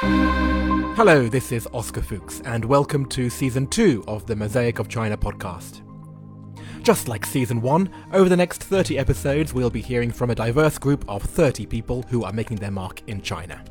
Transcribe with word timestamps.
Hello, 0.00 1.28
this 1.28 1.50
is 1.50 1.66
Oscar 1.72 2.02
Fuchs, 2.02 2.40
and 2.42 2.64
welcome 2.64 3.04
to 3.06 3.28
Season 3.28 3.66
2 3.66 4.04
of 4.06 4.26
the 4.26 4.36
Mosaic 4.36 4.78
of 4.78 4.88
China 4.88 5.16
podcast. 5.16 5.80
Just 6.84 7.08
like 7.08 7.26
Season 7.26 7.60
1, 7.60 7.90
over 8.12 8.28
the 8.28 8.36
next 8.36 8.62
30 8.62 8.96
episodes, 8.96 9.52
we'll 9.52 9.70
be 9.70 9.80
hearing 9.80 10.12
from 10.12 10.30
a 10.30 10.36
diverse 10.36 10.78
group 10.78 11.04
of 11.08 11.24
30 11.24 11.66
people 11.66 12.04
who 12.10 12.22
are 12.22 12.32
making 12.32 12.58
their 12.58 12.70
mark 12.70 13.02
in 13.08 13.20
China. 13.22 13.64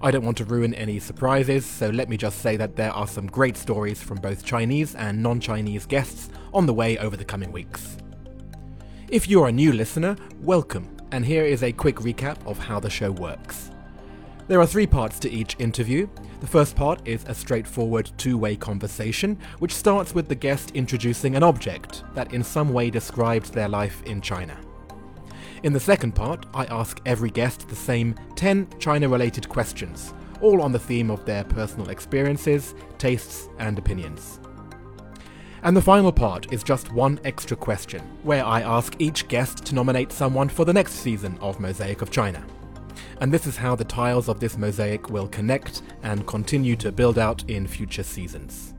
I 0.00 0.12
don't 0.12 0.24
want 0.24 0.36
to 0.36 0.44
ruin 0.44 0.74
any 0.74 1.00
surprises, 1.00 1.66
so 1.66 1.90
let 1.90 2.08
me 2.08 2.16
just 2.16 2.38
say 2.38 2.56
that 2.56 2.76
there 2.76 2.92
are 2.92 3.08
some 3.08 3.26
great 3.26 3.56
stories 3.56 4.00
from 4.00 4.18
both 4.18 4.44
Chinese 4.44 4.94
and 4.94 5.20
non 5.20 5.40
Chinese 5.40 5.86
guests 5.86 6.30
on 6.54 6.66
the 6.66 6.74
way 6.74 6.98
over 6.98 7.16
the 7.16 7.24
coming 7.24 7.50
weeks. 7.50 7.96
If 9.08 9.28
you're 9.28 9.48
a 9.48 9.52
new 9.52 9.72
listener, 9.72 10.14
welcome, 10.40 10.96
and 11.10 11.24
here 11.24 11.44
is 11.44 11.64
a 11.64 11.72
quick 11.72 11.96
recap 11.96 12.46
of 12.46 12.60
how 12.60 12.78
the 12.78 12.90
show 12.90 13.10
works. 13.10 13.72
There 14.48 14.60
are 14.62 14.66
three 14.66 14.86
parts 14.86 15.18
to 15.18 15.30
each 15.30 15.56
interview. 15.58 16.08
The 16.40 16.46
first 16.46 16.74
part 16.74 17.06
is 17.06 17.22
a 17.26 17.34
straightforward 17.34 18.10
two 18.16 18.38
way 18.38 18.56
conversation, 18.56 19.38
which 19.58 19.74
starts 19.74 20.14
with 20.14 20.26
the 20.26 20.34
guest 20.34 20.70
introducing 20.70 21.36
an 21.36 21.42
object 21.42 22.02
that 22.14 22.32
in 22.32 22.42
some 22.42 22.72
way 22.72 22.88
describes 22.88 23.50
their 23.50 23.68
life 23.68 24.02
in 24.04 24.22
China. 24.22 24.56
In 25.64 25.74
the 25.74 25.80
second 25.80 26.14
part, 26.14 26.46
I 26.54 26.64
ask 26.64 26.98
every 27.04 27.28
guest 27.28 27.68
the 27.68 27.76
same 27.76 28.14
10 28.36 28.68
China 28.78 29.06
related 29.10 29.50
questions, 29.50 30.14
all 30.40 30.62
on 30.62 30.72
the 30.72 30.78
theme 30.78 31.10
of 31.10 31.26
their 31.26 31.44
personal 31.44 31.90
experiences, 31.90 32.74
tastes, 32.96 33.50
and 33.58 33.78
opinions. 33.78 34.40
And 35.62 35.76
the 35.76 35.82
final 35.82 36.12
part 36.12 36.50
is 36.54 36.62
just 36.62 36.90
one 36.90 37.20
extra 37.22 37.56
question, 37.56 38.00
where 38.22 38.46
I 38.46 38.62
ask 38.62 38.94
each 38.98 39.28
guest 39.28 39.66
to 39.66 39.74
nominate 39.74 40.10
someone 40.10 40.48
for 40.48 40.64
the 40.64 40.72
next 40.72 40.94
season 40.94 41.36
of 41.42 41.60
Mosaic 41.60 42.00
of 42.00 42.10
China. 42.10 42.42
And 43.20 43.32
this 43.32 43.46
is 43.46 43.56
how 43.56 43.74
the 43.74 43.84
tiles 43.84 44.28
of 44.28 44.40
this 44.40 44.56
mosaic 44.56 45.10
will 45.10 45.28
connect 45.28 45.82
and 46.02 46.26
continue 46.26 46.76
to 46.76 46.92
build 46.92 47.18
out 47.18 47.44
in 47.48 47.66
future 47.66 48.02
seasons. 48.02 48.74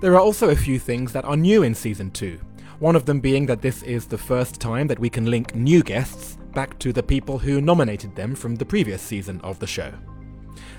There 0.00 0.14
are 0.14 0.20
also 0.20 0.50
a 0.50 0.56
few 0.56 0.78
things 0.78 1.12
that 1.12 1.24
are 1.24 1.36
new 1.36 1.64
in 1.64 1.74
Season 1.74 2.10
2, 2.10 2.38
one 2.78 2.94
of 2.94 3.06
them 3.06 3.18
being 3.18 3.46
that 3.46 3.62
this 3.62 3.82
is 3.82 4.06
the 4.06 4.18
first 4.18 4.60
time 4.60 4.86
that 4.86 5.00
we 5.00 5.10
can 5.10 5.26
link 5.26 5.54
new 5.54 5.82
guests 5.82 6.38
back 6.54 6.78
to 6.78 6.92
the 6.92 7.02
people 7.02 7.38
who 7.38 7.60
nominated 7.60 8.14
them 8.14 8.34
from 8.34 8.54
the 8.54 8.64
previous 8.64 9.02
season 9.02 9.40
of 9.40 9.58
the 9.58 9.66
show. 9.66 9.92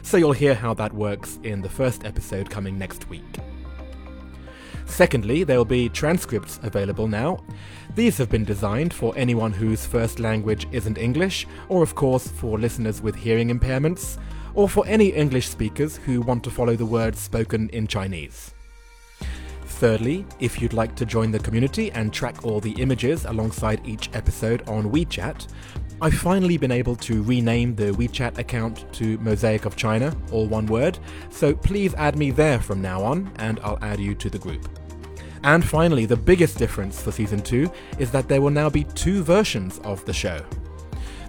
So 0.02 0.16
you'll 0.16 0.32
hear 0.32 0.56
how 0.56 0.74
that 0.76 0.94
works 0.94 1.40
in 1.44 1.62
the 1.62 1.70
first 1.70 2.06
episode 2.06 2.50
coming 2.50 2.78
next 2.78 3.10
week. 3.10 3.40
Secondly, 4.90 5.46
there 5.46 5.58
will 5.58 5.64
be 5.64 5.88
transcripts 5.88 6.60
available 6.62 7.08
now. 7.08 7.40
These 7.96 8.18
have 8.18 8.30
been 8.30 8.44
designed 8.44 8.94
for 8.94 9.14
anyone 9.16 9.54
whose 9.54 9.86
first 9.86 10.20
language 10.20 10.68
isn't 10.74 10.98
English, 10.98 11.48
or 11.70 11.82
of 11.84 11.96
course 11.96 12.28
for 12.28 12.60
listeners 12.60 13.02
with 13.02 13.16
hearing 13.16 13.50
impairments, 13.50 14.18
or 14.56 14.68
for 14.68 14.86
any 14.88 15.10
English 15.10 15.48
speakers 15.48 15.96
who 15.96 16.20
want 16.22 16.44
to 16.44 16.52
follow 16.52 16.76
the 16.76 16.86
words 16.86 17.20
spoken 17.20 17.70
in 17.70 17.88
Chinese. 17.88 18.52
Thirdly, 19.80 20.26
if 20.42 20.62
you'd 20.62 20.74
like 20.74 20.94
to 20.98 21.06
join 21.06 21.32
the 21.32 21.40
community 21.40 21.90
and 21.94 22.12
track 22.12 22.44
all 22.44 22.60
the 22.60 22.74
images 22.82 23.24
alongside 23.24 23.80
each 23.88 24.10
episode 24.12 24.68
on 24.68 24.92
WeChat, 24.92 25.48
I've 26.02 26.16
finally 26.16 26.58
been 26.58 26.70
able 26.70 26.98
to 26.98 27.24
rename 27.24 27.76
the 27.76 27.92
WeChat 27.92 28.40
account 28.40 28.92
to 28.96 29.18
Mosaic 29.20 29.64
of 29.64 29.78
China, 29.78 30.14
all 30.34 30.48
one 30.48 30.66
word, 30.66 31.00
so 31.30 31.56
please 31.56 31.94
add 31.94 32.18
me 32.18 32.30
there 32.30 32.60
from 32.60 32.82
now 32.82 33.02
on 33.02 33.32
and 33.38 33.58
I'll 33.64 33.80
add 33.82 34.02
you 34.02 34.16
to 34.16 34.30
the 34.30 34.38
group. 34.38 34.68
And 35.46 35.64
finally, 35.64 36.06
the 36.06 36.18
biggest 36.18 36.58
difference 36.58 37.02
for 37.02 37.14
season 37.14 37.40
2 37.40 37.72
is 38.00 38.12
that 38.12 38.28
there 38.28 38.42
will 38.42 38.50
now 38.50 38.70
be 38.70 38.84
two 38.84 39.24
versions 39.24 39.80
of 39.86 40.04
the 40.04 40.12
show. 40.12 40.44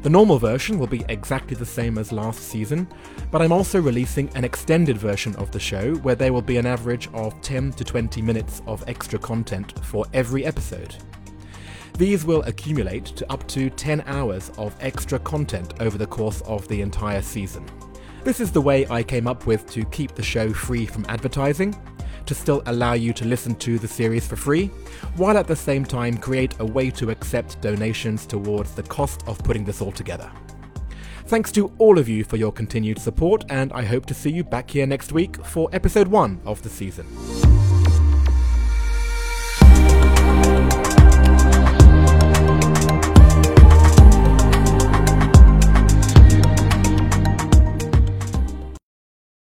The 0.03 0.09
normal 0.09 0.39
version 0.39 0.79
will 0.79 0.87
be 0.87 1.05
exactly 1.11 1.55
the 1.55 1.67
same 1.67 1.99
as 1.99 2.11
last 2.11 2.41
season, 2.41 2.89
but 3.31 3.43
I'm 3.43 3.53
also 3.53 3.79
releasing 3.83 4.31
an 4.35 4.45
extended 4.45 4.97
version 4.97 5.37
of 5.37 5.51
the 5.51 5.61
show 5.61 5.95
where 5.97 6.15
there 6.15 6.33
will 6.33 6.41
be 6.41 6.57
an 6.57 6.65
average 6.65 7.11
of 7.13 7.39
10 7.43 7.73
to 7.73 7.85
20 7.85 8.23
minutes 8.23 8.63
of 8.67 8.83
extra 8.89 9.19
content 9.19 9.79
for 9.85 10.07
every 10.15 10.47
episode. 10.47 10.97
These 11.99 12.25
will 12.25 12.43
accumulate 12.45 13.05
to 13.05 13.31
up 13.31 13.47
to 13.49 13.69
10 13.69 14.03
hours 14.07 14.51
of 14.57 14.75
extra 14.81 15.19
content 15.19 15.75
over 15.81 15.99
the 15.99 16.07
course 16.07 16.41
of 16.43 16.67
the 16.69 16.81
entire 16.81 17.21
season. 17.21 17.67
This 18.25 18.41
is 18.41 18.51
the 18.51 18.61
way 18.63 18.87
I 18.89 19.03
came 19.03 19.27
up 19.27 19.47
with 19.47 19.71
to 19.73 19.85
keep 19.85 20.15
the 20.15 20.23
show 20.23 20.51
free 20.51 20.87
from 20.87 21.05
advertising, 21.11 21.75
to 22.31 22.35
still 22.37 22.63
allow 22.67 22.93
you 22.93 23.13
to 23.13 23.25
listen 23.25 23.57
to 23.57 23.77
the 23.77 23.89
series 23.89 24.25
for 24.25 24.37
free, 24.37 24.69
while 25.17 25.37
at 25.37 25.49
the 25.49 25.57
same 25.57 25.85
time 25.85 26.17
create 26.17 26.55
a 26.61 26.65
way 26.65 26.89
to 26.89 27.11
accept 27.11 27.61
donations 27.61 28.25
towards 28.25 28.73
the 28.73 28.85
cost 28.85 29.27
of 29.27 29.37
putting 29.41 29.65
this 29.65 29.83
all 29.83 29.91
together. 29.91 30.31
Thanks 31.27 31.51
to 31.53 31.73
all 31.79 31.99
of 31.99 32.09
you 32.09 32.23
for 32.23 32.37
your 32.37 32.53
continued 32.53 33.01
support, 33.01 33.45
and 33.49 33.73
I 33.73 33.83
hope 33.83 34.07
to 34.07 34.15
see 34.15 34.31
you 34.31 34.45
back 34.45 34.71
here 34.71 34.87
next 34.87 35.11
week 35.11 35.45
for 35.45 35.69
episode 35.73 36.07
1 36.07 36.43
of 36.45 36.63
the 36.63 36.69
season. 36.69 37.60